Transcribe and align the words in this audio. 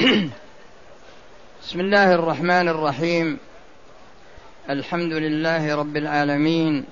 بسم 1.62 1.80
الله 1.80 2.14
الرحمن 2.14 2.68
الرحيم. 2.68 3.38
الحمد 4.70 5.12
لله 5.12 5.74
رب 5.74 5.96
العالمين 5.96 6.84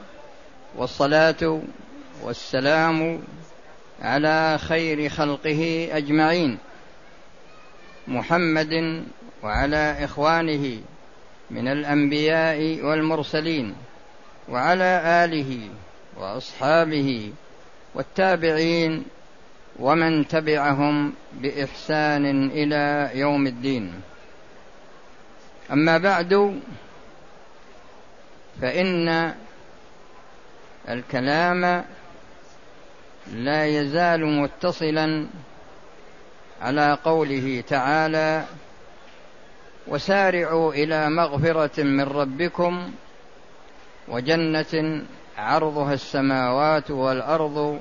والصلاة 0.77 1.61
والسلام 2.23 3.23
على 4.03 4.59
خير 4.59 5.09
خلقه 5.09 5.89
أجمعين. 5.93 6.59
محمد 8.09 9.05
وعلى 9.43 10.05
إخوانه 10.05 10.81
من 11.51 11.69
الأنبياء 11.69 12.85
والمرسلين 12.85 13.75
وعلى 14.49 15.25
آله 15.25 15.69
وأصحابه 16.17 17.33
والتابعين 17.95 19.05
ومن 19.79 20.29
تبعهم 20.29 21.13
بإحسان 21.33 22.51
إلى 22.51 23.11
يوم 23.15 23.47
الدين. 23.47 24.01
أما 25.73 25.99
بعد 25.99 26.61
فإن 28.61 29.35
الكلام 30.89 31.85
لا 33.33 33.67
يزال 33.67 34.27
متصلا 34.27 35.27
على 36.63 36.99
قوله 37.05 37.65
تعالى 37.69 38.45
وسارعوا 39.87 40.73
إلى 40.73 41.11
مغفرة 41.11 41.83
من 41.83 42.01
ربكم 42.01 42.93
وجنة 44.09 45.03
عرضها 45.39 45.95
السماوات 45.95 46.91
والأرض 46.91 47.81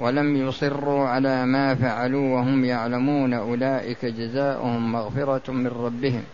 ولم 0.00 0.48
يصروا 0.48 1.08
على 1.08 1.46
ما 1.46 1.74
فعلوا 1.74 2.34
وهم 2.34 2.64
يعلمون 2.64 3.34
أولئك 3.34 4.04
جزاؤهم 4.04 4.92
مغفرة 4.92 5.52
من 5.52 5.66
ربهم. 5.66 6.24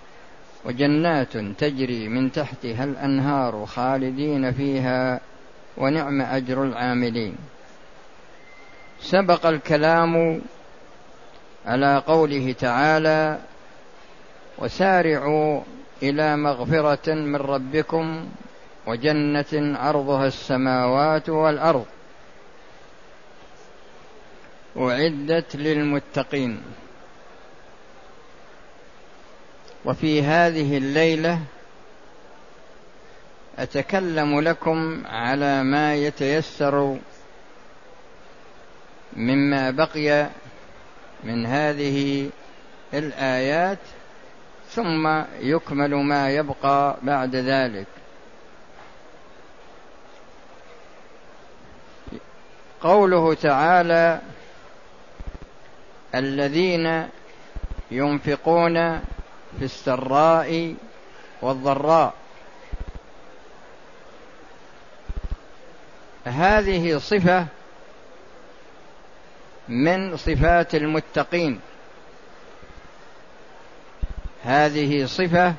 وجنات 0.64 1.36
تجري 1.36 2.09
من 2.09 2.33
تحتها 2.33 2.84
الأنهار 2.84 3.67
خالدين 3.67 4.53
فيها 4.53 5.20
ونعم 5.77 6.20
أجر 6.20 6.62
العاملين. 6.62 7.34
سبق 9.00 9.47
الكلام 9.47 10.41
على 11.67 12.03
قوله 12.06 12.53
تعالى 12.53 13.39
وسارعوا 14.59 15.61
إلى 16.03 16.37
مغفرة 16.37 17.14
من 17.14 17.37
ربكم 17.37 18.27
وجنة 18.87 19.78
عرضها 19.78 20.27
السماوات 20.27 21.28
والأرض 21.28 21.87
أعدت 24.78 25.56
للمتقين. 25.56 26.62
وفي 29.84 30.22
هذه 30.22 30.77
الليلة 30.77 31.41
أتكلم 33.58 34.41
لكم 34.41 35.06
على 35.06 35.64
ما 35.64 35.94
يتيسر 35.94 36.98
مما 39.16 39.70
بقي 39.70 40.28
من 41.25 41.47
هذه 41.47 42.31
الآيات 42.94 43.78
ثم 44.70 45.22
يكمل 45.41 45.94
ما 45.94 46.31
يبقى 46.31 46.97
بعد 47.03 47.37
ذلك. 47.37 47.87
قوله 52.81 53.34
تعالى 53.34 54.20
الذين 56.15 57.09
ينفقون 57.91 58.99
في 59.59 59.62
السراء 59.62 60.75
والضراء. 61.43 62.15
هذه 66.25 66.99
صفة 66.99 67.47
من 69.69 70.17
صفات 70.17 70.75
المتقين. 70.75 71.61
هذه 74.44 75.06
صفة 75.06 75.55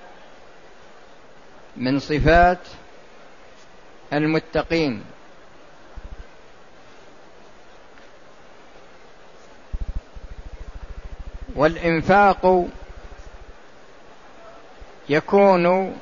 من 1.78 2.00
صفات 2.00 2.60
المتقين. 4.14 5.04
والإنفاق 11.58 12.66
يكون 15.10 15.96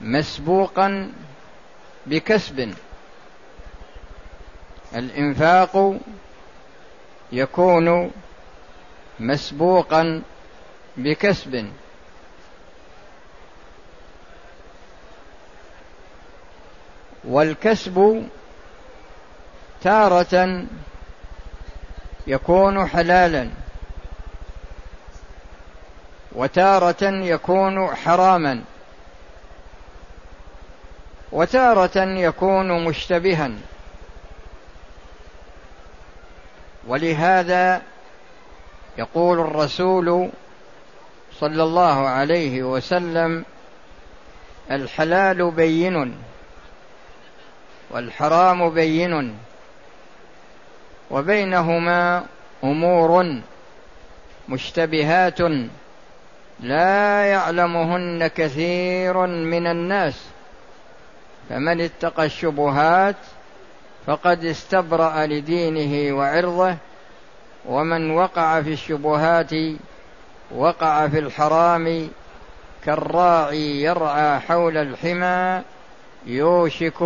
مسبوقا 0.00 1.12
بكسب. 2.06 2.74
الإنفاق 4.94 5.96
يكون 7.32 8.10
مسبوقا 9.20 10.22
بكسب. 10.96 11.68
والكسب 17.24 18.26
تارة 19.82 20.64
يكون 22.26 22.86
حلالا. 22.86 23.61
وتارة 26.34 27.04
يكون 27.04 27.86
حراما. 27.96 28.62
وتارة 31.32 31.98
يكون 31.98 32.84
مشتبها. 32.84 33.50
ولهذا 36.86 37.82
يقول 38.98 39.40
الرسول 39.40 40.30
صلى 41.32 41.62
الله 41.62 42.08
عليه 42.08 42.62
وسلم 42.62 43.44
الحلال 44.70 45.50
بين 45.50 46.16
والحرام 47.90 48.70
بين 48.70 49.36
وبينهما 51.10 52.24
أمور 52.64 53.40
مشتبهات. 54.48 55.38
لا 56.60 57.24
يعلمهن 57.24 58.26
كثير 58.26 59.26
من 59.26 59.66
الناس. 59.66 60.24
فمن 61.48 61.80
اتقى 61.80 62.24
الشبهات 62.24 63.16
فقد 64.06 64.44
استبرأ 64.44 65.26
لدينه 65.26 66.16
وعرضه 66.16 66.76
ومن 67.68 68.10
وقع 68.10 68.62
في 68.62 68.72
الشبهات 68.72 69.50
وقع 70.50 71.08
في 71.08 71.18
الحرام 71.18 72.08
كالراعي 72.84 73.82
يرعى 73.82 74.40
حول 74.40 74.76
الحمى 74.76 75.62
يوشك 76.26 77.02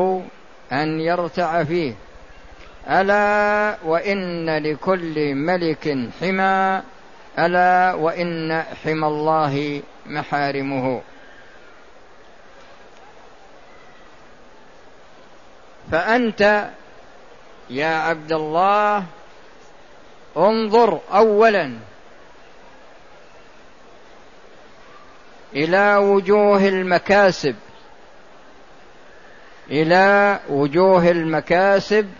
أن 0.72 1.00
يرتع 1.00 1.64
فيه. 1.64 1.94
ألا 2.90 3.76
وإن 3.84 4.56
لكل 4.58 5.34
ملك 5.34 5.98
حمى 6.20 6.82
ألا 7.38 7.94
وإن 7.94 8.62
حمى 8.84 9.06
الله 9.06 9.82
محارمه. 10.06 11.02
فأنت 15.92 16.70
يا 17.70 17.96
عبد 17.96 18.32
الله 18.32 19.04
انظر 20.36 21.00
اولا 21.12 21.78
إلى 25.54 25.96
وجوه 25.96 26.68
المكاسب 26.68 27.56
إلى 29.70 30.40
وجوه 30.48 31.10
المكاسب 31.10 32.10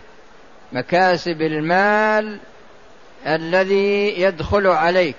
مكاسب 0.72 1.42
المال 1.42 2.40
الذي 3.26 4.20
يدخل 4.20 4.66
عليك. 4.66 5.16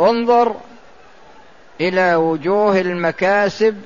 انظر 0.00 0.56
إلى 1.80 2.14
وجوه 2.14 2.80
المكاسب 2.80 3.82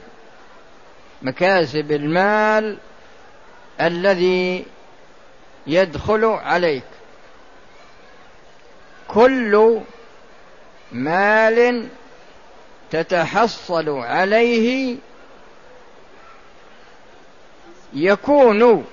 مكاسب 1.22 1.92
المال 1.92 2.78
الذي 3.80 4.66
يدخل 5.66 6.24
عليك. 6.24 6.84
كل 9.08 9.80
مال 10.92 11.88
تتحصل 12.90 13.88
عليه 13.88 14.96
يكون 17.92 18.84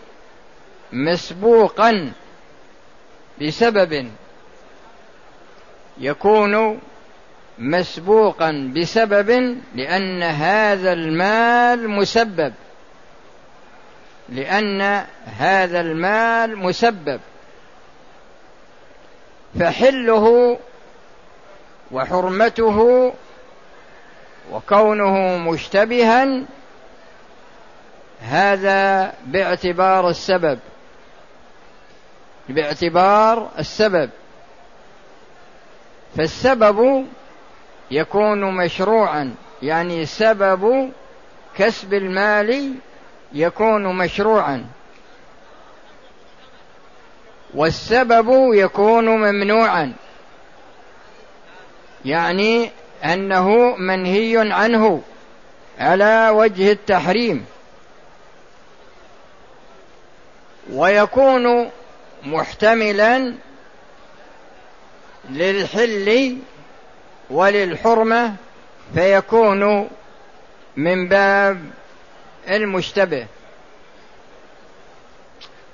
مسبوقا 0.93 2.11
بسبب 3.41 4.11
يكون 5.97 6.79
مسبوقا 7.59 8.71
بسبب 8.75 9.57
لأن 9.75 10.23
هذا 10.23 10.93
المال 10.93 11.89
مسبب. 11.89 12.53
لأن 14.29 14.81
هذا 15.25 15.81
المال 15.81 16.57
مسبب. 16.57 17.19
فحله 19.59 20.59
وحرمته 21.91 23.13
وكونه 24.51 25.37
مشتبها 25.37 26.43
هذا 28.21 29.13
باعتبار 29.25 30.09
السبب. 30.09 30.59
باعتبار 32.49 33.51
السبب. 33.59 34.09
فالسبب 36.17 37.07
يكون 37.91 38.55
مشروعا 38.55 39.35
يعني 39.61 40.05
سبب 40.05 40.91
كسب 41.57 41.93
المال 41.93 42.73
يكون 43.33 43.97
مشروعا. 43.97 44.65
والسبب 47.53 48.53
يكون 48.53 49.05
ممنوعا 49.05 49.93
يعني 52.05 52.71
أنه 53.03 53.75
منهي 53.75 54.53
عنه 54.53 55.01
على 55.79 56.29
وجه 56.29 56.71
التحريم. 56.71 57.45
ويكون 60.71 61.71
محتملا 62.25 63.35
للحل 65.29 66.37
وللحرمة 67.29 68.35
فيكون 68.93 69.89
من 70.77 71.07
باب 71.07 71.71
المشتبه. 72.49 73.27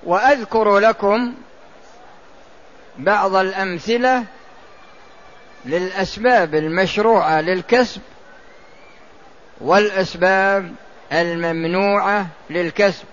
وأذكر 0.04 0.80
لكم 0.80 1.34
بعض 2.98 3.36
الأمثلة 3.36 4.24
للأسباب 5.66 6.56
المشروعة 6.56 7.42
للكسب 7.42 8.02
والأسباب 9.62 10.76
الممنوعة 11.12 12.28
للكسب. 12.50 13.06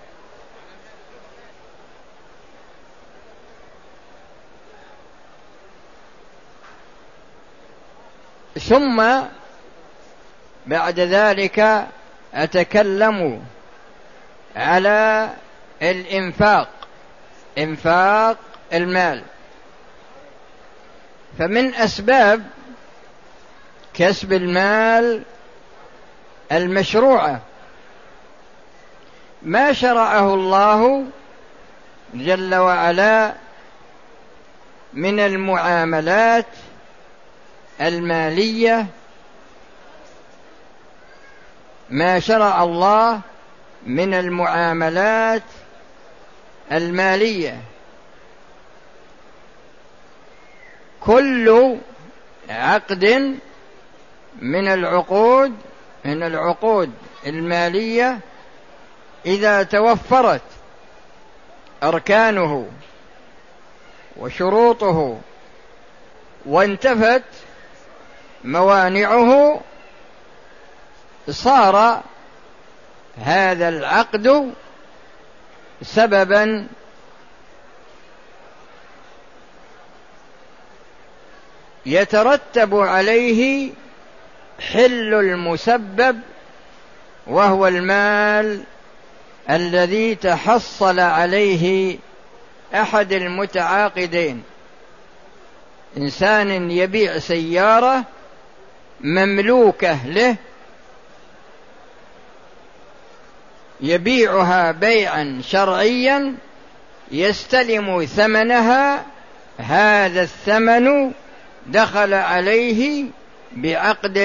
ثم 8.59 9.21
بعد 10.67 11.01
ذلك 11.01 11.87
أتكلم 12.35 13.43
على 14.57 15.31
الإنفاق 15.83 16.69
إنفاق 17.59 18.37
المال. 18.73 19.23
فمن 21.39 21.75
أسباب 21.75 22.43
كسب 23.95 24.33
المال 24.33 25.23
المشروعة 26.53 27.41
ما 29.43 29.73
شرعه 29.73 30.35
الله 30.35 31.05
جل 32.15 32.55
وعلا 32.55 33.33
من 34.93 35.21
المعاملات 35.21 36.47
المالية 37.81 38.87
ما 41.91 42.21
شرع 42.21 42.63
الله 42.63 43.21
من 43.87 44.15
المعاملات 44.15 45.43
المالية. 46.73 47.61
كل 51.01 51.77
عقد 52.51 53.39
من 54.43 54.69
العقود 54.69 55.55
من 56.05 56.23
العقود 56.23 56.93
المالية 57.27 58.19
إذا 59.27 59.63
توفرت 59.63 60.43
أركانه 61.83 62.69
وشروطه 64.17 65.19
وانتفت 66.47 67.23
موانعه 68.47 69.61
صار 71.29 72.03
هذا 73.19 73.69
العقد 73.69 74.53
سببا 75.83 76.67
يترتب 81.87 82.75
عليه 82.75 83.71
حل 84.73 85.15
المسبب 85.15 86.21
وهو 87.27 87.67
المال 87.67 88.63
الذي 89.51 90.15
تحصل 90.15 91.01
عليه 91.01 91.99
أحد 92.75 93.13
المتعاقدين. 93.13 94.43
إنسان 95.97 96.71
يبيع 96.71 97.19
سيارة 97.19 98.05
مملوكة 99.01 100.07
له 100.07 100.37
يبيعها 103.81 104.73
بيعا 104.73 105.41
شرعيا 105.45 106.35
يستلم 107.13 108.05
ثمنها 108.05 109.07
هذا 109.59 110.23
الثمن 110.23 111.13
دخل 111.67 112.15
عليه 112.15 113.05
بعقد 113.53 114.19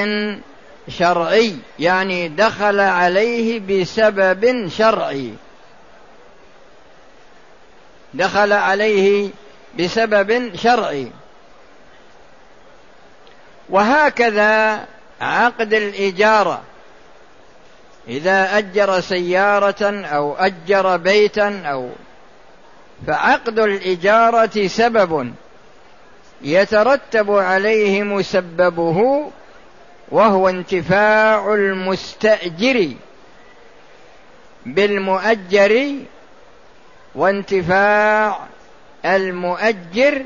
شرعي 0.90 1.56
يعني 1.80 2.28
دخل 2.28 2.80
عليه 2.80 3.60
بسبب 3.60 4.68
شرعي. 4.68 5.34
دخل 8.14 8.54
عليه 8.54 9.30
بسبب 9.80 10.56
شرعي. 10.56 11.12
وهكذا 13.72 14.86
عقد 15.22 15.74
الإجارة. 15.74 16.62
إذا 18.08 18.58
أجر 18.58 19.00
سيارة 19.00 20.06
أو 20.06 20.36
أجر 20.36 20.98
بيتا 20.98 21.62
أو 21.66 21.90
فعقد 23.08 23.60
الإجارة 23.60 24.68
سبب 24.68 25.34
يترتب 26.42 27.32
عليه 27.32 28.04
مسببه 28.04 29.32
وهو 30.12 30.50
انتفاع 30.50 31.54
المستأجر 31.54 32.90
بالمؤجر 34.66 35.96
وانتفاع 37.16 38.40
المؤجر 39.06 40.26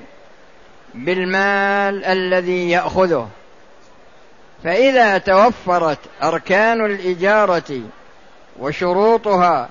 بالمال 0.95 2.05
الذي 2.05 2.69
يأخذه. 2.69 3.29
فإذا 4.63 5.17
توفرت 5.17 5.99
أركان 6.23 6.85
الإجارة 6.85 7.81
وشروطها 8.59 9.69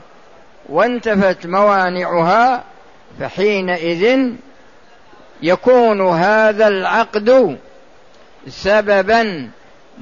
وانتفت 0.69 1.47
موانعها 1.47 2.65
فحينئذ 3.21 4.31
يكون 5.43 6.09
هذا 6.09 6.69
العقد 6.69 7.59
سببا 8.49 9.51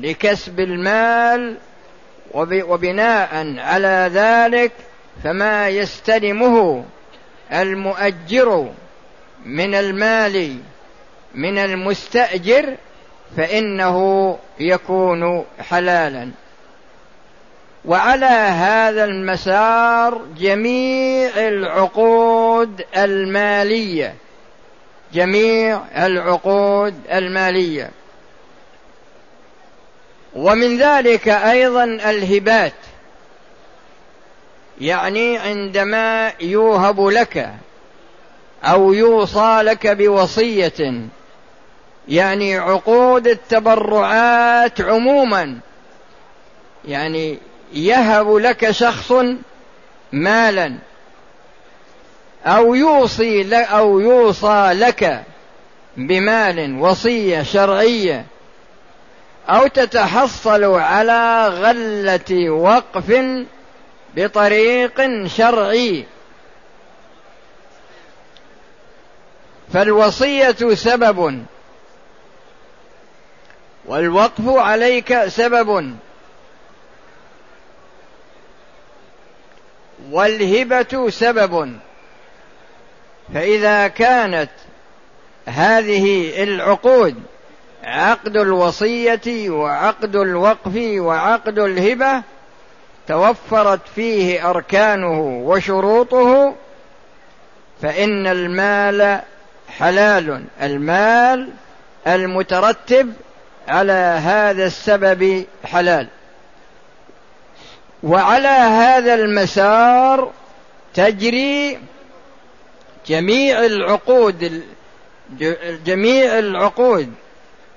لكسب 0.01 0.61
المال 0.61 1.57
وبناء 2.35 3.59
على 3.59 4.11
ذلك 4.15 4.73
فما 5.25 5.69
يستلمه 5.69 6.85
المؤجر 7.53 8.69
من 9.47 9.75
المال 9.75 10.59
من 11.35 11.59
المستأجر 11.59 12.77
فإنه 13.37 14.39
يكون 14.61 15.45
حلالا. 15.61 16.31
وعلى 17.85 18.27
هذا 18.27 19.05
المسار 19.05 20.21
جميع 20.39 21.31
العقود 21.37 22.85
المالية 22.97 24.15
جميع 25.15 25.81
العقود 25.97 26.95
المالية. 27.13 27.91
ومن 30.35 30.79
ذلك 30.79 31.29
أيضا 31.29 31.85
الهبات. 31.85 32.73
يعني 34.81 35.39
عندما 35.39 36.33
يوهب 36.41 37.07
لك 37.07 37.55
أو 38.65 38.93
يوصى 38.93 39.63
لك 39.63 39.87
بوصية 39.87 40.93
يعني 42.09 42.59
عقود 42.59 43.27
التبرعات 43.27 44.81
عموما. 44.81 45.59
يعني 46.85 47.39
يهب 47.73 48.35
لك 48.37 48.71
شخص 48.71 49.13
مالا 50.13 50.75
أو 52.47 52.75
يوصي 52.75 53.57
أو 53.57 54.01
يوصى 54.01 54.71
لك 54.73 55.23
بمال 55.97 56.79
وصية 56.81 57.43
شرعية 57.43 58.25
أو 59.49 59.67
تتحصل 59.67 60.65
على 60.65 61.49
غلة 61.49 62.51
وقف 62.51 63.25
بطريق 64.17 65.27
شرعي. 65.27 66.05
فالوصية 69.73 70.75
سبب 70.75 71.45
والوقف 73.87 74.49
عليك 74.49 75.27
سبب. 75.27 75.97
والهبة 80.11 81.11
سبب. 81.11 81.79
فإذا 83.35 83.89
كانت 83.89 84.51
هذه 85.47 86.33
العقود 86.43 87.23
عقد 87.85 88.37
الوصية 88.37 89.51
وعقد 89.51 90.17
الوقف 90.17 90.77
وعقد 90.77 91.59
الهبة 91.59 92.23
توفرت 93.09 93.81
فيه 93.95 94.51
أركانه 94.51 95.21
وشروطه 95.21 96.55
فإن 97.83 98.27
المال 98.27 99.21
حلال 99.69 100.45
المال 100.63 101.51
المترتب 102.07 103.13
على 103.69 104.21
هذا 104.23 104.67
السبب 104.67 105.47
حلال. 105.65 106.09
وعلى 108.03 108.49
هذا 108.49 109.15
المسار 109.15 110.33
تجري 110.95 111.79
جميع 113.07 113.65
العقود 113.65 114.63
جميع 115.87 116.39
العقود 116.39 117.13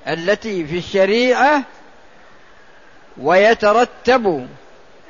التي 0.07 0.65
في 0.65 0.77
الشريعة 0.77 1.63
ويترتب 3.17 4.47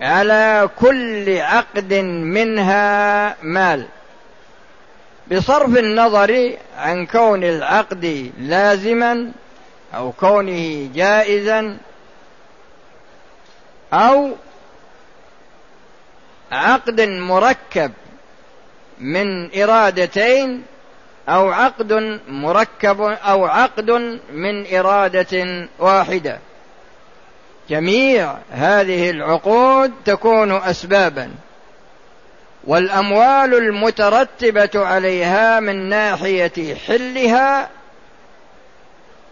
على 0.01 0.69
كل 0.79 1.37
عقد 1.37 1.93
منها 1.93 3.35
مال. 3.41 3.85
بصرف 5.31 5.77
النظر 5.77 6.53
عن 6.77 7.05
كون 7.05 7.43
العقد 7.43 8.31
لازما 8.39 9.31
أو 9.93 10.11
كونه 10.11 10.89
جائزا 10.95 11.77
أو 13.93 14.31
عقد 16.51 17.01
مركب 17.01 17.91
من 18.99 19.61
إرادتين 19.61 20.63
أو 21.29 21.51
عقد 21.51 22.19
مركب 22.27 23.01
أو 23.01 23.45
عقد 23.45 23.91
من 24.31 24.75
إرادة 24.75 25.67
واحدة. 25.79 26.39
جميع 27.69 28.35
هذه 28.51 29.09
العقود 29.09 29.93
تكون 30.05 30.51
أسبابا 30.51 31.31
والأموال 32.63 33.53
المترتبة 33.53 34.69
عليها 34.75 35.59
من 35.59 35.89
ناحية 35.89 36.75
حلها 36.87 37.69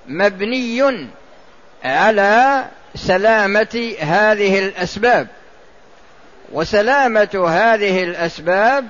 مبني 0.08 1.08
على 1.84 2.66
سلامة 2.96 3.96
هذه 4.00 4.60
الأسباب. 4.60 5.28
وسلامة 6.52 7.46
هذه 7.50 8.04
الأسباب 8.04 8.88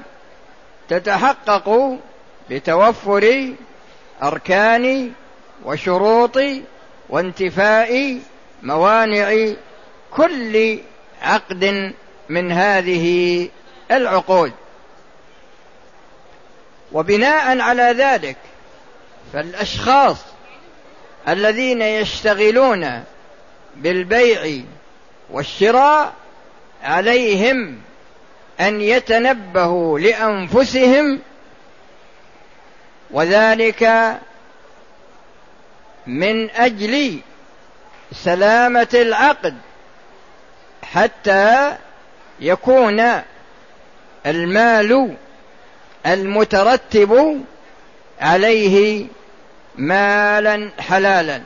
تتحقق 0.90 1.98
بتوفر 2.50 3.54
أركان 4.24 5.12
وشروط 5.66 6.40
وانتفاء 7.10 8.20
موانع 8.64 9.54
كل 10.12 10.80
عقد 11.22 11.94
من 12.30 12.52
هذه 12.52 13.50
العقود. 13.92 14.52
وبناء 16.92 17.60
على 17.60 17.84
ذلك 17.84 18.38
فالأشخاص 19.34 20.18
الذين 21.28 21.82
يشتغلون 21.82 23.04
بالبيع 23.76 24.64
والشراء 25.32 26.14
عليهم 26.84 27.78
أن 28.60 28.82
يتنبهوا 28.82 30.00
لأنفسهم 30.00 31.20
وذلك 33.12 34.14
من 36.08 36.50
أجل 36.50 37.20
سلامة 38.12 38.88
العقد 38.94 39.56
حتى 40.84 41.76
يكون 42.40 43.12
المال 44.26 45.16
المترتب 46.06 47.44
عليه 48.22 49.06
مالا 49.76 50.72
حلالا. 50.80 51.42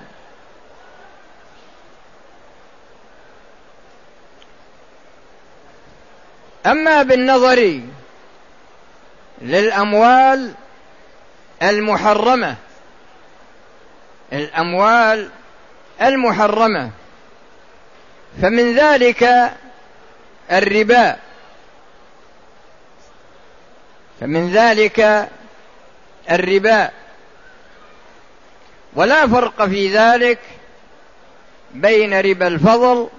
أما 6.66 7.04
بالنظر 7.04 7.82
للأموال 9.42 10.54
المحرمة 11.64 12.56
الأموال 14.34 15.30
المحرمة 16.02 16.92
فمن 18.42 18.76
ذلك 18.76 19.52
الربا. 20.52 21.16
فمن 24.20 24.52
ذلك 24.52 25.30
الربا. 26.32 26.90
ولا 28.98 29.28
فرق 29.28 29.66
في 29.66 29.90
ذلك 29.98 30.40
بين 31.74 32.20
ربا 32.20 32.48
الفضل 32.48 33.10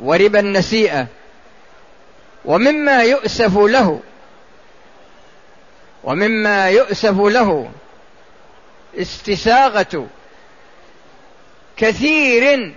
وربا 0.00 0.40
النسيئة 0.40 1.06
ومما 2.44 3.02
يؤسف 3.02 3.58
له 3.58 4.00
ومما 6.04 6.70
يؤسف 6.70 7.20
له 7.20 7.70
استساغة 8.98 10.06
كثير 11.76 12.74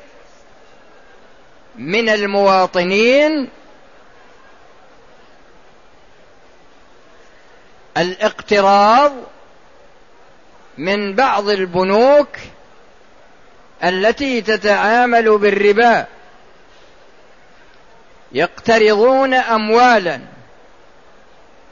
من 1.76 2.10
المواطنين 2.10 3.50
الاقتراض 7.98 9.12
من 10.78 11.16
بعض 11.16 11.50
البنوك 11.50 12.28
التي 13.84 14.42
تتعامل 14.42 15.38
بالربا. 15.38 16.06
يقترضون 18.32 19.34
أموالا. 19.34 20.20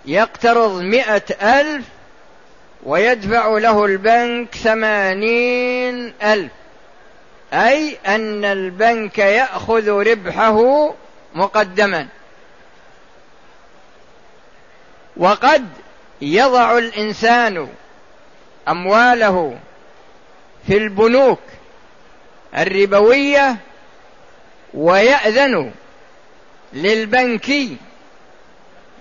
يقترض 0.05 0.81
مئة 0.81 1.59
ألف 1.61 1.85
ويدفع 2.83 3.47
له 3.47 3.85
البنك 3.85 4.55
ثمانين 4.55 6.13
ألف. 6.23 6.51
أي 7.53 7.97
أن 8.07 8.45
البنك 8.45 9.17
يأخذ 9.17 9.89
ربحه 9.89 10.93
مقدما. 11.35 12.07
وقد 15.17 15.67
يضع 16.21 16.77
الإنسان 16.77 17.67
أمواله 18.67 19.57
في 20.67 20.77
البنوك 20.77 21.39
الربوية 22.57 23.57
ويأذن 24.73 25.71
للبنك 26.73 27.51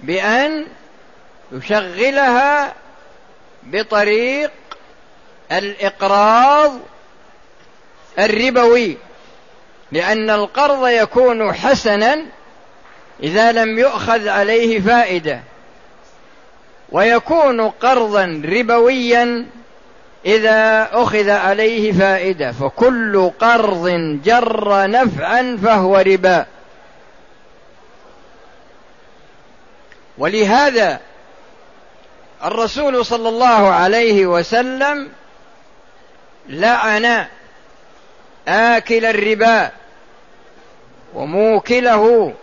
بأن 0.02 0.66
يشغلها 1.52 2.74
بطريق 3.62 4.50
الإقراض 5.52 6.72
الربوي 8.18 8.96
لأن 9.92 10.30
القرض 10.30 10.88
يكون 10.88 11.52
حسنا 11.52 12.24
إذا 13.22 13.52
لم 13.52 13.78
يؤخذ 13.78 14.28
عليه 14.28 14.80
فائدة. 14.80 15.40
ويكون 16.92 17.60
قرضا 17.60 18.42
ربويا 18.44 19.46
إذا 20.26 20.88
أخذ 20.92 21.30
عليه 21.30 21.92
فائدة. 21.92 22.52
فكل 22.52 23.30
قرض 23.40 23.88
جر 24.24 24.90
نفعا 24.90 25.58
فهو 25.62 25.96
ربا. 25.96 26.46
ولهذا 30.18 31.00
الرسول 32.44 33.06
صلى 33.06 33.28
الله 33.28 33.68
عليه 33.70 34.26
وسلم 34.26 35.08
لعن 36.48 37.26
آكل 38.48 39.04
الربا 39.04 39.70
وموكله 41.14 42.34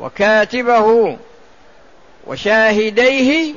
وكاتبه 0.00 1.18
وشاهديه 2.28 3.54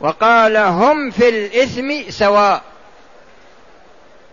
وقال 0.00 0.56
هم 0.56 1.10
في 1.10 1.28
الإثم 1.28 2.10
سواء. 2.10 2.62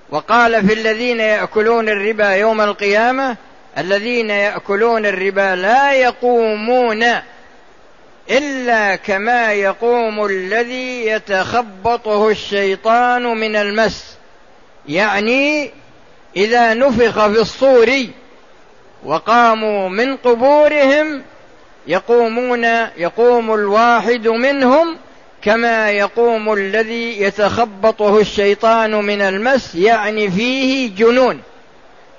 وقال 0.09 0.67
في 0.67 0.73
الذين 0.73 1.19
يأكلون 1.19 1.89
الربا 1.89 2.29
يوم 2.29 2.61
القيامة 2.61 3.37
الذين 3.77 4.29
يأكلون 4.29 5.05
الربا 5.05 5.55
لا 5.55 5.93
يقومون 5.93 7.05
إلا 8.31 8.95
كما 8.95 9.53
يقوم 9.53 10.25
الذي 10.25 11.05
يتخبطه 11.05 12.29
الشيطان 12.29 13.23
من 13.23 13.55
المس. 13.55 14.17
يعني 14.87 15.71
إذا 16.35 16.73
نفخ 16.73 17.27
في 17.27 17.41
الصور 17.41 17.91
وقاموا 19.03 19.89
من 19.89 20.17
قبورهم 20.17 21.21
يقومون 21.87 22.63
يقوم 22.97 23.53
الواحد 23.53 24.27
منهم 24.27 24.97
كما 25.41 25.91
يقوم 25.91 26.53
الذي 26.53 27.21
يتخبطه 27.21 28.19
الشيطان 28.19 28.91
من 28.91 29.21
المس 29.21 29.75
يعني 29.75 30.31
فيه 30.31 30.95
جنون 30.95 31.41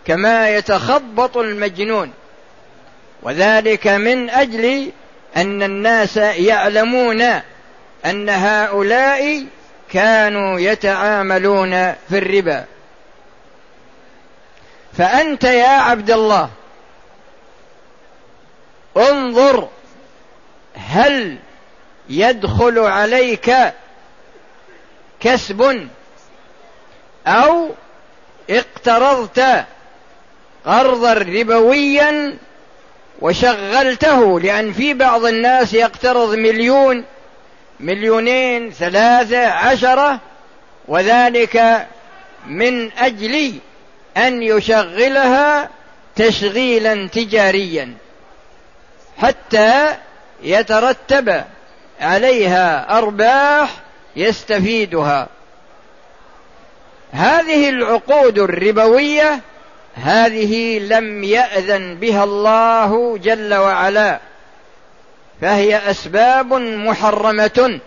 كما 0.07 0.51
يتخبط 0.51 1.37
المجنون. 1.37 2.13
وذلك 3.23 3.87
من 3.87 4.31
أجل 4.31 4.91
أن 5.37 5.63
الناس 5.63 6.17
يعلمون 6.17 7.23
أن 8.05 8.29
هؤلاء 8.29 9.45
كانوا 9.93 10.61
يتعاملون 10.61 11.71
في 11.93 12.19
الربا. 12.19 12.65
فأنت 14.99 15.45
يا 15.45 15.69
عبد 15.69 16.11
الله 16.11 16.51
انظر 18.97 19.69
هل 20.75 21.39
يدخل 22.09 22.79
عليك 22.79 23.55
كسب 25.21 25.89
أو 27.27 27.71
اقترضت 28.51 29.65
قرضا 30.67 31.13
ربويا 31.13 32.37
وشغلته 33.21 34.41
لأن 34.41 34.73
في 34.73 34.95
بعض 34.95 35.25
الناس 35.25 35.75
يقترض 35.75 36.35
مليون 36.35 37.05
مليونين 37.81 38.71
ثلاثة 38.71 39.47
عشرة 39.47 40.21
وذلك 40.89 41.87
من 42.47 42.93
أجل 42.93 43.55
أن 44.17 44.43
يشغلها 44.43 45.69
تشغيلا 46.17 47.09
تجاريا. 47.09 47.95
حتى 49.23 49.97
يترتب 50.43 51.45
عليها 52.01 52.99
أرباح 52.99 53.71
يستفيدها. 54.17 55.29
هذه 57.13 57.69
العقود 57.69 58.39
الربوية 58.39 59.41
هذه 59.95 60.79
لم 60.79 61.25
يأذن 61.25 61.95
بها 61.95 62.25
الله 62.25 63.19
جل 63.19 63.55
وعلا 63.55 64.21
فهي 65.41 65.91
أسباب 65.91 66.53
محرمة. 66.55 67.81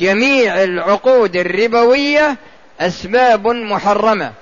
جميع 0.00 0.62
العقود 0.62 1.36
الربوية 1.36 2.36
أسباب 2.80 3.46
محرمة. 3.46 4.32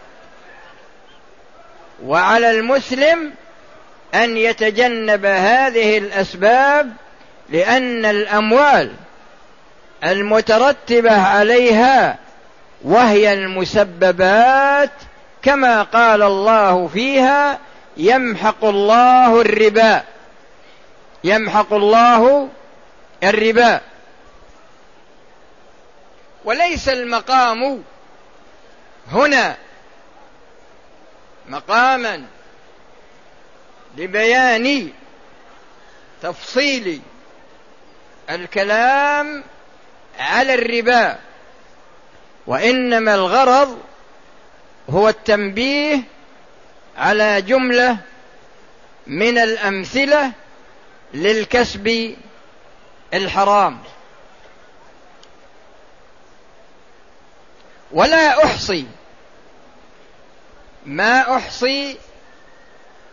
وعلى 2.05 2.51
المسلم 2.51 3.33
أن 4.15 4.37
يتجنب 4.37 5.25
هذه 5.25 5.99
الأسباب 5.99 6.93
لأن 7.49 8.05
الأموال 8.05 8.93
المترتبة 10.05 11.23
عليها 11.23 12.19
وهي 12.83 13.33
المسببات 13.33 14.91
كما 15.43 15.83
قال 15.83 16.23
الله 16.23 16.87
فيها 16.87 17.59
يمحق 17.97 18.65
الله 18.65 19.41
الربا. 19.41 20.03
يمحق 21.25 21.73
الله 21.73 22.49
الربا. 23.23 23.81
وليس 26.45 26.89
المقام 26.89 27.83
هنا 29.13 29.57
مقاما 31.49 32.25
لبيان 34.01 34.93
تفصيل 36.23 37.01
الكلام 38.31 39.45
على 40.19 40.55
الربا 40.55 41.19
وإنما 42.47 43.15
الغرض 43.15 43.79
هو 44.91 45.09
التنبيه 45.09 46.03
على 46.97 47.43
جملة 47.43 47.97
من 49.07 49.39
الأمثلة 49.39 50.33
للكسب 51.15 52.17
الحرام. 53.15 53.79
ولا 57.93 58.45
أحصي 58.45 58.87
ما 60.87 61.37
أحصي 61.37 61.97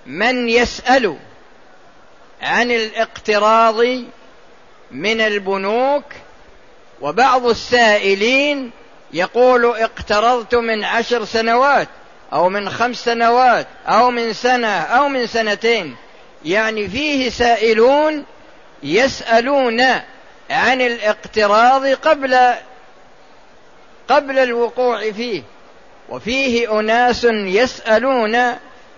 من 0.08 0.50
يسأل 0.50 1.18
عن 2.42 2.72
الاقتراض 2.72 3.82
من 4.92 5.22
البنوك 5.22 6.04
وبعض 7.02 7.46
السائلين 7.46 8.72
يقول 9.14 9.66
اقترضت 9.66 10.56
من 10.56 10.84
عشر 10.84 11.26
سنوات 11.26 11.88
أو 12.34 12.50
من 12.50 12.70
خمس 12.70 13.06
سنوات 13.06 13.68
أو 13.88 14.12
من 14.12 14.34
سنة 14.34 14.82
أو 14.82 15.08
من 15.08 15.28
سنتين. 15.28 15.96
يعني 16.46 16.88
فيه 16.88 17.30
سائلون 17.30 18.26
يسألون 18.84 19.82
عن 20.50 20.82
الاقتراض 20.82 21.88
قبل 21.88 22.54
قبل 24.08 24.40
الوقوع 24.40 25.12
فيه. 25.12 25.44
وفيه 26.10 26.80
أناس 26.80 27.24
يسألون 27.32 28.58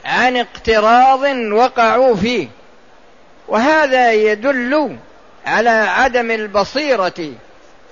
عن 0.10 0.38
اقتراض 0.38 1.24
وقعوا 1.52 2.16
فيه. 2.16 2.48
وهذا 3.48 4.12
يدل 4.12 4.98
على 5.46 5.70
عدم 5.70 6.32
البصيرة 6.32 7.32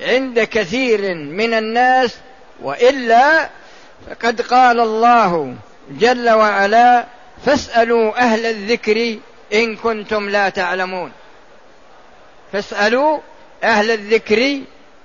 عند 0.02 0.40
كثير 0.40 1.16
من 1.16 1.54
الناس 1.54 2.18
وإلا 2.62 3.50
فقد 4.10 4.42
قال 4.42 4.80
الله 4.80 5.56
جل 5.92 6.30
وعلا 6.30 7.06
فاسألوا 7.46 8.18
أهل 8.18 8.46
الذكر 8.46 9.18
إن 9.54 9.76
كنتم 9.76 10.30
لا 10.30 10.50
تعلمون. 10.50 11.12
فاسألوا 12.54 13.20
أهل 13.64 13.92
الذكر 13.92 14.60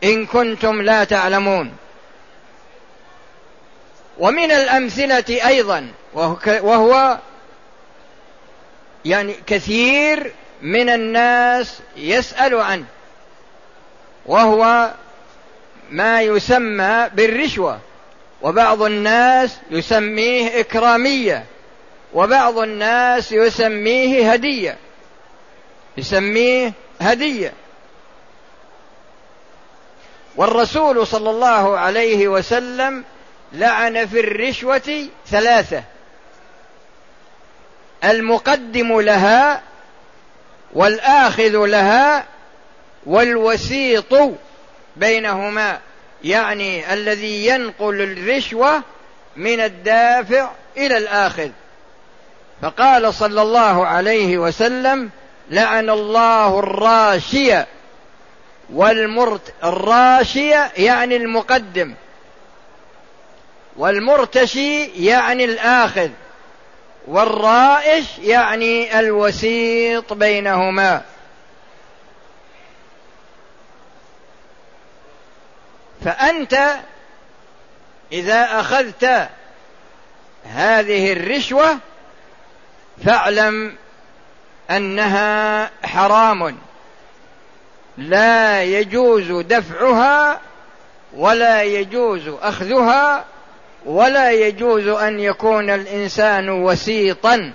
إن 0.05 0.27
كنتم 0.27 0.83
لا 0.83 1.05
تعلمون. 1.05 1.73
ومن 4.19 4.53
الأمثلة 4.53 5.49
أيضا 5.49 5.89
وهو 6.47 7.19
يعني 9.05 9.35
كثير 9.47 10.33
من 10.63 10.89
الناس 10.89 11.79
يسأل 11.97 12.55
عنه 12.55 12.85
وهو 14.27 14.91
ما 15.91 16.23
يسمى 16.23 17.11
بالرشوة 17.15 17.81
وبعض 18.43 18.83
الناس 18.83 19.57
يسميه 19.71 20.61
إكرامية 20.61 21.45
وبعض 22.15 22.59
الناس 22.59 23.33
يسميه 23.33 24.33
هدية 24.33 24.79
يسميه 25.97 26.73
هدية. 27.01 27.53
والرسول 30.37 31.07
صلى 31.07 31.31
الله 31.31 31.79
عليه 31.79 32.29
وسلم 32.29 33.05
لعن 33.55 34.07
في 34.07 34.21
الرشوة 34.21 35.09
ثلاثة. 35.27 35.83
المقدم 38.05 39.01
لها 39.01 39.63
والآخذ 40.73 41.67
لها 41.67 42.25
والوسيط 43.07 44.15
بينهما 44.97 45.79
يعني 46.25 46.93
الذي 46.93 47.47
ينقل 47.47 48.03
الرشوة 48.03 48.83
من 49.37 49.61
الدافع 49.61 50.51
إلى 50.77 50.99
الآخذ. 50.99 51.51
فقال 52.63 53.15
صلى 53.15 53.43
الله 53.43 53.87
عليه 53.87 54.39
وسلم 54.39 55.11
لعن 55.51 55.91
الله 55.91 56.59
الراشية 56.59 57.67
والمرت 58.73 59.55
الراشية 59.65 60.73
يعني 60.77 61.17
المقدم. 61.17 61.95
والمرتشي 63.77 64.85
يعني 64.85 65.45
الآخذ 65.45 66.09
والرائش 67.07 68.19
يعني 68.19 68.99
الوسيط 69.01 70.13
بينهما. 70.13 71.03
فأنت 76.05 76.75
إذا 78.13 78.61
أخذت 78.61 79.29
هذه 80.45 81.13
الرشوة 81.13 81.79
فاعلم 83.05 83.77
أنها 84.71 85.71
حرام. 85.85 86.59
لا 87.99 88.63
يجوز 88.63 89.31
دفعها 89.33 90.41
ولا 91.17 91.63
يجوز 91.63 92.29
أخذها 92.29 93.25
ولا 93.85 94.31
يجوز 94.31 94.89
أن 94.89 95.21
يكون 95.21 95.71
الإنسان 95.71 96.49
وسيطا 96.49 97.53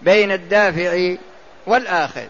بين 0.00 0.32
الدافع 0.32 1.14
والآخذ 1.66 2.26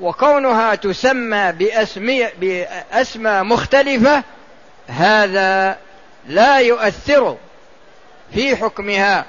وكونها 0.00 0.74
تسمى 0.74 1.52
بأسماء 1.52 2.32
بأسماء 2.40 3.44
مختلفة 3.44 4.22
هذا 4.88 5.78
لا 6.26 6.58
يؤثر 6.58 7.36
في 8.34 8.56
حكمها. 8.56 9.24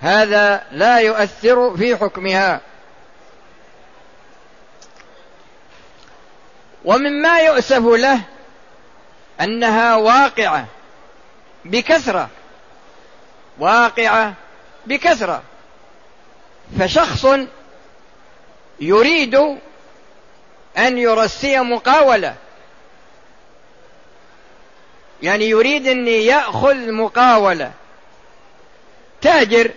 هذا 0.00 0.62
لا 0.72 0.98
يؤثر 0.98 1.76
في 1.76 1.96
حكمها. 1.96 2.60
ومما 6.84 7.40
يؤسف 7.40 7.82
له 7.86 8.20
أنها 9.40 9.96
واقعة. 9.96 10.66
بكثرة 11.64 12.28
واقعة 13.58 14.34
بكثرة. 14.86 15.42
فشخص 16.78 17.26
يريد 18.80 19.34
أن 20.78 20.98
يرسي 20.98 21.60
مقاولة. 21.60 22.34
يعني 25.22 25.48
يريد 25.48 25.86
ان 25.86 26.08
يأخذ 26.08 26.92
مقاولة. 26.92 27.72
تاجر 29.20 29.70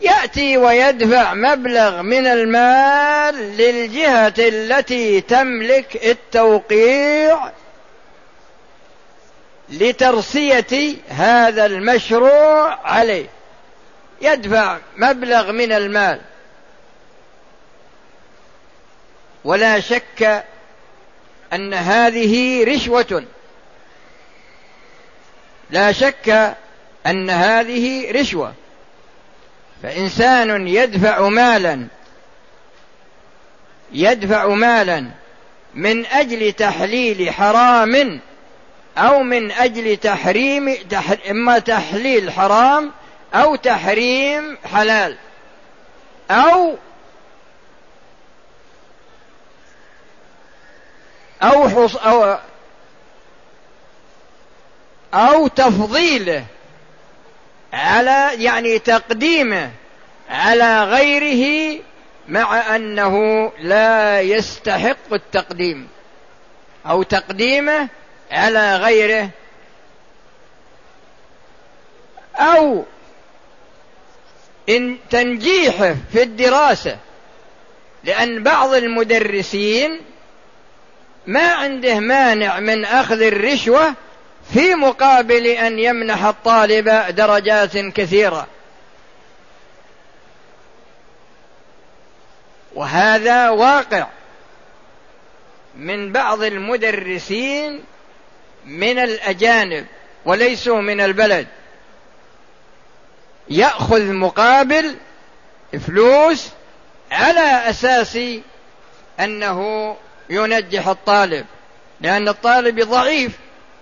يأتي 0.00 0.58
ويدفع 0.58 1.34
مبلغ 1.34 2.02
من 2.02 2.26
المال 2.26 3.34
للجهة 3.56 4.34
التي 4.38 5.20
تملك 5.20 6.06
التوقيع 6.06 7.50
لترسية 9.72 10.96
هذا 11.08 11.66
المشروع 11.66 12.88
عليه. 12.88 13.26
يدفع 14.20 14.78
مبلغ 14.96 15.52
من 15.52 15.72
المال. 15.72 16.20
ولا 19.44 19.80
شك 19.80 20.44
أن 21.52 21.74
هذه 21.74 22.64
رشوة. 22.64 23.24
لا 25.70 25.92
شك 25.92 26.56
أن 27.06 27.30
هذه 27.30 28.12
رشوة. 28.20 28.54
فإنسان 29.82 30.68
يدفع 30.68 31.28
مالا 31.28 31.86
يدفع 33.92 34.46
مالا 34.46 35.06
من 35.74 36.06
أجل 36.06 36.52
تحليل 36.52 37.30
حرام 37.30 38.20
أو 38.98 39.22
من 39.22 39.52
أجل 39.52 39.96
تحريم 39.96 40.76
إما 41.30 41.58
تحليل 41.58 42.32
حرام 42.32 42.92
أو 43.34 43.56
تحريم 43.56 44.58
حلال. 44.72 45.16
أو 46.30 46.76
أو 51.42 51.68
حص 51.68 51.96
أو 51.96 52.38
أو 55.14 55.48
تفضيله 55.48 56.44
على 57.72 58.44
يعني 58.44 58.78
تقديمه 58.78 59.70
على 60.30 60.84
غيره 60.84 61.80
مع 62.28 62.76
أنه 62.76 63.46
لا 63.58 64.20
يستحق 64.20 65.12
التقديم. 65.12 65.88
أو 66.86 67.02
تقديمه 67.02 67.88
على 68.30 68.76
غيره 68.76 69.30
أو 72.36 72.84
إن 74.68 74.98
تنجيحه 75.10 75.94
في 76.12 76.22
الدراسة 76.22 76.98
لأن 78.04 78.42
بعض 78.42 78.74
المدرسين 78.74 80.00
ما 81.26 81.52
عنده 81.52 82.00
مانع 82.00 82.60
من 82.60 82.84
أخذ 82.84 83.22
الرشوة 83.22 83.94
في 84.52 84.74
مقابل 84.74 85.46
أن 85.46 85.78
يمنح 85.78 86.24
الطالب 86.24 86.88
درجات 87.10 87.78
كثيرة. 87.78 88.46
وهذا 92.74 93.50
واقع 93.50 94.06
من 95.76 96.12
بعض 96.12 96.42
المدرسين 96.42 97.84
من 98.66 98.98
الأجانب 98.98 99.86
وليسوا 100.24 100.80
من 100.80 101.00
البلد. 101.00 101.46
يأخذ 103.48 104.12
مقابل 104.12 104.96
فلوس 105.86 106.50
على 107.12 107.70
أساس 107.70 108.18
أنه 109.20 109.96
ينجح 110.30 110.88
الطالب 110.88 111.46
لأن 112.00 112.28
الطالب 112.28 112.80
ضعيف 112.80 113.32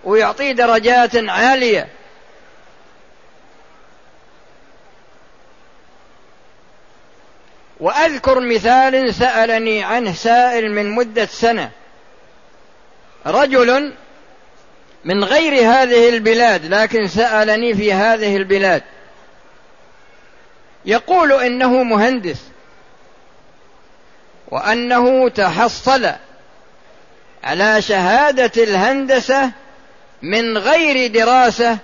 ويعطيه 0.04 0.52
درجات 0.52 1.16
عالية. 1.16 1.88
وأذكر 7.80 8.40
مثال 8.40 9.14
سألني 9.14 9.84
عنه 9.84 10.12
سائل 10.12 10.70
من 10.70 10.90
مدة 10.90 11.26
سنة. 11.26 11.70
رجل 13.26 13.92
من 15.04 15.24
غير 15.24 15.52
هذه 15.52 16.08
البلاد 16.08 16.66
لكن 16.66 17.06
سألني 17.06 17.74
في 17.74 17.92
هذه 17.92 18.36
البلاد. 18.36 18.82
يقول 20.84 21.32
إنه 21.32 21.82
مهندس 21.82 22.40
وأنه 24.48 25.28
تحصل 25.28 26.10
على 27.44 27.82
شهادة 27.82 28.62
الهندسة 28.62 29.50
من 30.22 30.58
غير 30.58 31.06
دراسة 31.12 31.78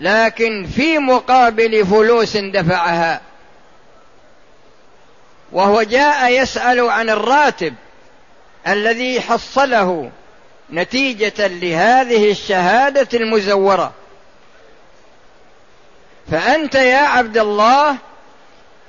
لكن 0.00 0.66
في 0.76 0.98
مقابل 0.98 1.86
فلوس 1.86 2.36
دفعها. 2.36 3.20
وهو 5.52 5.82
جاء 5.82 6.42
يسأل 6.42 6.80
عن 6.80 7.10
الراتب 7.10 7.74
الذي 8.68 9.20
حصله. 9.20 10.10
نتيجة 10.72 11.46
لهذه 11.46 12.30
الشهادة 12.30 13.08
المزورة. 13.18 13.92
فأنت 16.30 16.74
يا 16.74 16.98
عبد 16.98 17.38
الله 17.38 17.96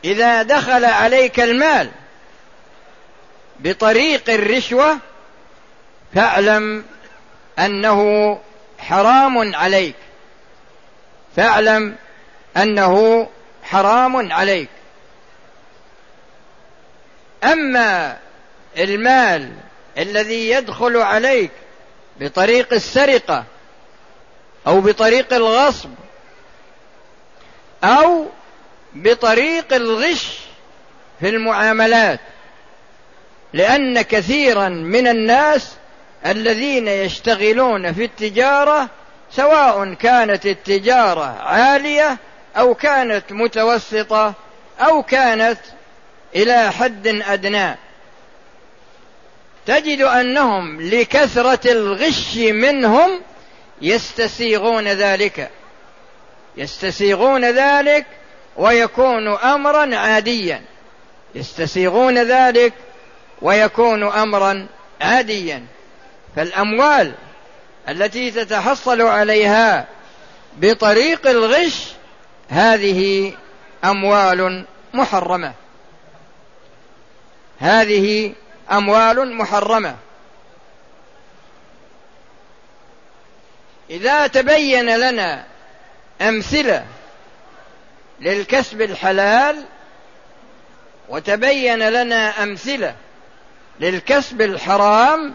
إذا 0.05 0.43
دخل 0.43 0.85
عليك 0.85 1.39
المال 1.39 1.91
بطريق 3.59 4.29
الرشوة 4.29 4.97
فاعلم 6.15 6.85
أنه 7.59 8.39
حرام 8.79 9.55
عليك. 9.55 9.95
فاعلم 11.35 11.95
أنه 12.57 13.27
حرام 13.63 14.33
عليك. 14.33 14.69
أما 17.43 18.17
المال 18.77 19.51
الذي 19.97 20.49
يدخل 20.49 20.97
عليك 20.97 21.51
بطريق 22.21 22.73
السرقة 22.73 23.43
أو 24.67 24.81
بطريق 24.81 25.33
الغصب 25.33 25.89
أو 27.83 28.25
بطريق 28.93 29.73
الغش 29.73 30.37
في 31.19 31.29
المعاملات 31.29 32.19
لأن 33.53 34.01
كثيرا 34.01 34.69
من 34.69 35.07
الناس 35.07 35.75
الذين 36.25 36.87
يشتغلون 36.87 37.93
في 37.93 38.05
التجارة 38.05 38.89
سواء 39.31 39.93
كانت 39.93 40.45
التجارة 40.45 41.41
عالية 41.41 42.17
أو 42.57 42.75
كانت 42.75 43.23
متوسطة 43.31 44.33
أو 44.79 45.03
كانت 45.03 45.59
إلى 46.35 46.71
حد 46.71 47.07
أدنى. 47.07 47.75
تجد 49.71 50.01
أنهم 50.01 50.81
لكثرة 50.81 51.71
الغش 51.71 52.35
منهم 52.37 53.21
يستسيغون 53.81 54.87
ذلك. 54.87 55.49
يستسيغون 56.57 57.45
ذلك 57.45 58.05
ويكون 58.57 59.27
امرا 59.27 59.95
عاديا. 59.95 60.61
يستسيغون 61.35 62.17
ذلك 62.17 62.73
ويكون 63.41 64.03
امرا 64.03 64.67
عاديا. 65.01 65.65
فالأموال 66.35 67.13
التي 67.89 68.31
تتحصل 68.31 69.01
عليها 69.01 69.87
بطريق 70.57 71.27
الغش 71.27 71.85
هذه 72.49 73.33
أموال 73.85 74.65
محرمة. 74.93 75.53
هذه 77.59 78.33
أموال 78.71 79.33
محرمة. 79.33 79.95
إذا 83.89 84.27
تبين 84.27 84.97
لنا 84.97 85.45
أمثلة 86.21 86.85
للكسب 88.19 88.81
الحلال 88.81 89.65
وتبين 91.09 91.89
لنا 91.89 92.43
أمثلة 92.43 92.95
للكسب 93.79 94.41
الحرام 94.41 95.33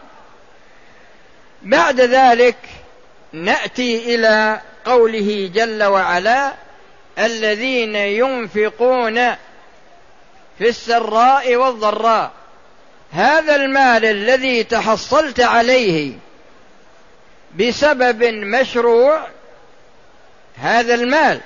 بعد 1.62 2.00
ذلك 2.00 2.56
نأتي 3.32 4.14
إلى 4.14 4.60
قوله 4.84 5.50
جل 5.54 5.84
وعلا 5.84 6.52
الذين 7.18 7.96
ينفقون 7.96 9.14
في 10.58 10.68
السراء 10.68 11.56
والضراء. 11.56 12.30
هذا 13.12 13.56
المال 13.56 14.04
الذي 14.04 14.64
تحصلت 14.64 15.40
عليه 15.40 16.12
بسبب 17.58 18.24
مشروع 18.24 19.26
هذا 20.56 20.94
المال 20.94 21.40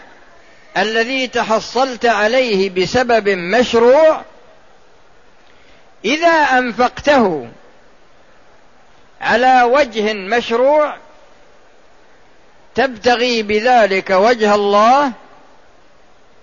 الذي 0.77 1.27
تحصلت 1.27 2.07
عليه 2.07 2.71
بسبب 2.71 3.29
مشروع 3.29 4.23
إذا 6.05 6.29
أنفقته 6.29 7.49
على 9.21 9.63
وجه 9.63 10.13
مشروع 10.13 10.97
تبتغي 12.75 13.43
بذلك 13.43 14.11
وجه 14.11 14.55
الله 14.55 15.13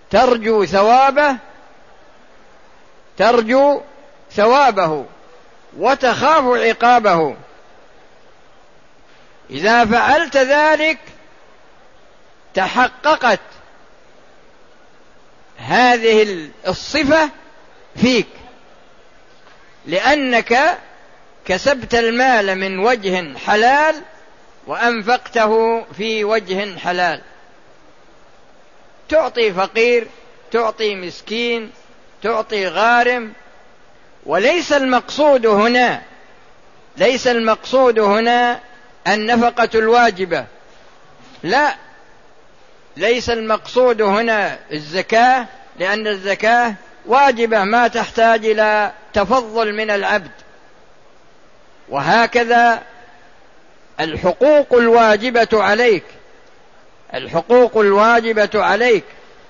ترجو 0.10 0.66
ثوابه 0.66 1.38
ترجو 3.18 3.82
ثوابه 4.38 5.06
وتخاف 5.78 6.44
عقابه. 6.46 7.36
إذا 9.50 9.86
فعلت 9.86 10.38
ذلك 10.38 10.98
تحققت 12.54 13.40
هذه 15.58 16.50
الصفة 16.68 17.30
فيك 17.96 18.28
لأنك 19.86 20.78
كسبت 21.46 21.96
المال 21.96 22.56
من 22.56 22.80
وجه 22.80 23.38
حلال 23.38 23.96
وأنفقته 24.68 25.84
في 25.84 26.24
وجه 26.24 26.78
حلال. 26.80 27.22
تعطي 29.10 29.54
فقير 29.54 30.08
تعطي 30.52 30.96
مسكين 30.96 31.72
تعطي 32.24 32.68
غارم 32.68 33.34
وليس 34.26 34.74
المقصود 34.74 35.46
هنا 35.46 36.02
ليس 36.98 37.28
المقصود 37.28 38.00
هنا 38.00 38.60
النفقة 39.08 39.70
الواجبة. 39.76 40.46
لا 41.44 41.76
ليس 42.98 43.30
المقصود 43.30 44.02
هنا 44.02 44.60
الزكاة 44.72 45.46
لأن 45.80 46.08
الزكاة 46.08 46.74
واجبة 47.06 47.64
ما 47.64 47.88
تحتاج 47.88 48.46
إلى 48.46 48.92
تفضل 49.14 49.74
من 49.74 49.90
العبد. 49.92 50.32
وهكذا 51.90 52.82
الحقوق 54.00 54.74
الواجبة 54.74 55.48
عليك. 55.54 56.04
الحقوق 57.14 57.78
الواجبة 57.78 58.50
عليك. 58.56 59.04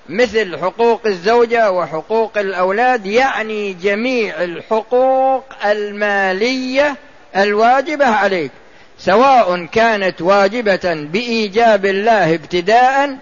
مثل 0.08 0.56
حقوق 0.58 1.06
الزوجة 1.06 1.70
وحقوق 1.70 2.38
الأولاد 2.38 3.06
يعني 3.06 3.72
جميع 3.72 4.42
الحقوق 4.44 5.44
المالية 5.64 6.96
الواجبة 7.36 8.06
عليك. 8.06 8.50
سواء 8.98 9.66
كانت 9.66 10.22
واجبة 10.22 10.94
بإيجاب 11.12 11.86
الله 11.86 12.34
ابتداء 12.34 13.16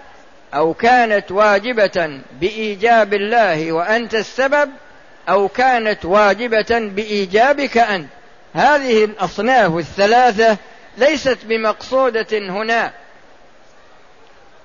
أو 0.53 0.73
كانت 0.73 1.31
واجبة 1.31 2.21
بإيجاب 2.41 3.13
الله 3.13 3.71
وأنت 3.71 4.15
السبب 4.15 4.69
أو 5.29 5.47
كانت 5.47 6.05
واجبة 6.05 6.79
بإيجابك 6.95 7.77
أنت. 7.77 8.07
هذه 8.53 9.05
الأصناف 9.05 9.77
الثلاثة 9.77 10.57
ليست 10.97 11.37
بمقصودة 11.45 12.27
هنا 12.31 12.91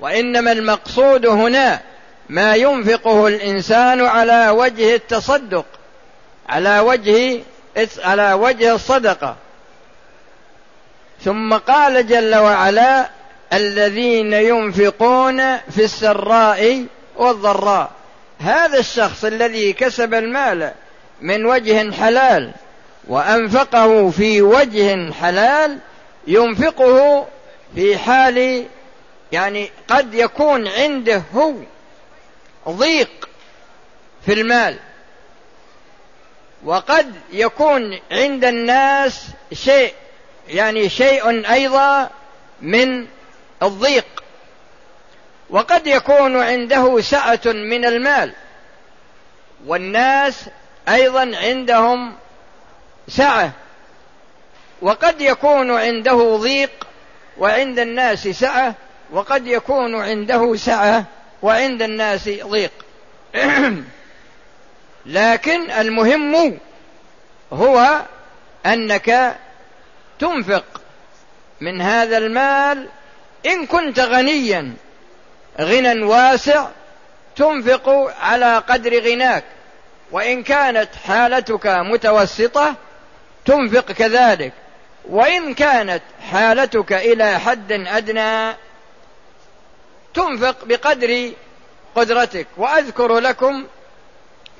وإنما 0.00 0.52
المقصود 0.52 1.26
هنا 1.26 1.80
ما 2.28 2.54
ينفقه 2.54 3.26
الإنسان 3.26 4.00
على 4.00 4.50
وجه 4.50 4.94
التصدق 4.94 5.66
على 6.48 6.80
وجه 6.80 7.40
على 7.98 8.32
وجه 8.32 8.74
الصدقة. 8.74 9.37
ثم 11.24 11.54
قال 11.54 12.06
جل 12.06 12.35
وعلا 12.35 13.08
الذين 13.52 14.32
ينفقون 14.32 15.56
في 15.56 15.85
السراء 15.85 16.85
والضراء. 17.16 17.90
هذا 18.40 18.78
الشخص 18.78 19.24
الذي 19.24 19.72
كسب 19.72 20.14
المال 20.14 20.72
من 21.20 21.46
وجه 21.46 21.90
حلال 21.92 22.52
وأنفقه 23.08 24.11
في 24.11 24.42
وجه 24.42 25.12
حلال 25.12 25.78
ينفقه 26.26 27.26
في 27.74 27.98
حال 27.98 28.66
يعني 29.32 29.70
قد 29.88 30.14
يكون 30.14 30.68
عنده 30.68 31.22
هو 31.35 31.52
ضيق 32.68 33.29
في 34.27 34.33
المال. 34.33 34.79
وقد 36.64 37.14
يكون 37.33 38.01
عند 38.12 38.44
الناس 38.44 39.27
شيء 39.53 39.94
يعني 40.48 40.88
شيء 40.88 41.53
أيضا 41.53 42.11
من 42.61 43.07
الضيق. 43.62 44.25
وقد 45.51 45.87
يكون 45.87 46.37
عنده 46.37 47.01
سعة 47.01 47.40
من 47.46 47.85
المال. 47.85 48.33
والناس 49.66 50.48
أيضا 50.88 51.33
عندهم 51.37 52.14
سعة. 53.09 53.51
وقد 54.83 55.20
يكون 55.20 55.70
عنده 55.70 56.37
ضيق 56.37 56.87
وعند 57.38 57.79
الناس 57.79 58.29
سعة. 58.29 58.75
وقد 59.12 59.46
يكون 59.46 59.94
عنده 59.94 60.57
سعة 60.57 61.05
وعند 61.42 61.83
الناس 61.83 62.28
ضيق. 62.28 62.72
لكن 65.07 65.70
المهم 65.70 66.59
هو 67.52 68.02
أنك 68.66 69.37
تنفق 70.18 70.64
من 71.61 71.81
هذا 71.81 72.18
المال 72.18 72.88
إن 73.46 73.66
كنت 73.66 74.00
غنيا. 74.00 74.74
غنى 75.61 76.02
واسع 76.02 76.68
تنفق 77.37 78.14
على 78.20 78.59
قدر 78.59 79.00
غناك. 79.00 79.44
وإن 80.11 80.42
كانت 80.42 80.88
حالتك 81.07 81.66
متوسطة 81.66 82.74
تنفق 83.44 83.92
كذلك. 83.92 84.52
وإن 85.09 85.55
كانت 85.55 86.02
حالتك 86.31 86.92
إلى 86.92 87.38
حد 87.40 87.72
أدنى 87.72 88.55
تنفق 90.14 90.64
بقدر 90.64 91.33
قدرتك. 91.94 92.46
وأذكر 92.57 93.18
لكم 93.18 93.66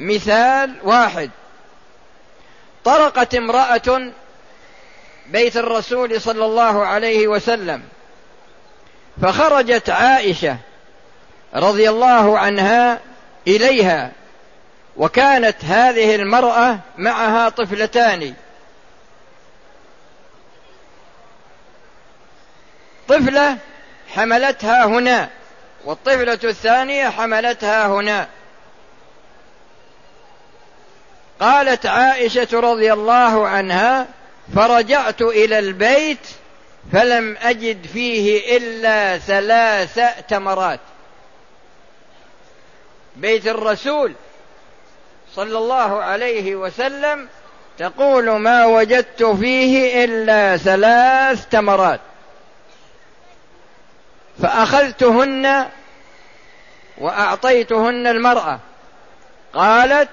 مثال 0.01 0.75
واحد. 0.83 1.31
طرقت 2.85 3.35
امرأة 3.35 4.12
بيت 5.27 5.57
الرسول 5.57 6.21
صلى 6.21 6.45
الله 6.45 6.87
عليه 6.87 7.29
وسلم 7.29 7.83
فخرجت 9.23 9.91
عائشة 9.91 10.57
رضي 11.55 11.91
الله 11.91 12.38
عنها 12.38 13.01
إليها 13.47 14.12
وكانت 14.97 15.65
هذه 15.65 16.15
المرأة 16.15 16.79
معها 16.99 17.49
طفلتان. 17.49 18.35
طفلة 23.09 23.57
حملتها 24.09 24.85
هنا. 24.85 25.31
والطفلة 25.85 26.38
الثانية 26.45 27.09
حملتها 27.09 27.87
هنا. 27.87 28.29
قالت 31.40 31.87
عائشة 31.87 32.49
رضي 32.53 32.92
الله 32.92 33.49
عنها 33.49 34.07
فرجعت 34.55 35.23
إلى 35.23 35.59
البيت 35.59 36.27
فلم 36.92 37.37
أجد 37.42 37.87
فيه 37.87 38.57
إلا 38.57 39.18
ثلاث 39.18 40.01
تمرات. 40.29 40.81
بيت 43.16 43.47
الرسول 43.47 44.12
صلى 45.35 45.59
الله 45.59 46.03
عليه 46.03 46.55
وسلم 46.55 47.29
تقول 47.79 48.31
ما 48.31 48.64
وجدت 48.66 49.25
فيه 49.25 50.05
إلا 50.05 50.57
ثلاث 50.57 51.47
تمرات. 51.49 52.01
فأخذتهن 54.42 55.66
وأعطيتهن 56.98 58.07
المرأة. 58.07 58.59
قالت 59.55 60.09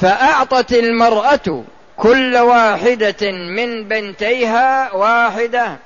فأعطت 0.00 0.72
المرأة 0.72 1.64
كل 1.96 2.36
واحدة 2.36 3.32
من 3.32 3.88
بنتيها 3.88 4.92
واحدة 4.92 5.76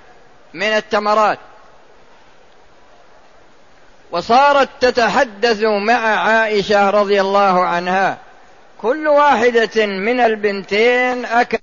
من 0.54 0.66
التمرات. 0.66 1.38
وصارت 4.10 4.68
تتحدث 4.80 5.62
مع 5.62 6.18
عائشة 6.18 6.90
رضي 6.90 7.20
الله 7.20 7.64
عنها. 7.64 8.18
كل 8.82 9.08
واحدة 9.08 9.86
من 9.86 10.20
البنتين 10.20 11.24
أكل 11.24 11.58